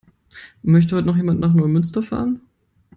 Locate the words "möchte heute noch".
0.63-1.15